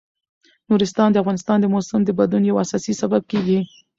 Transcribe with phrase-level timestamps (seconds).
[0.69, 3.59] نورستان د افغانستان د موسم د بدلون یو اساسي سبب کېږي.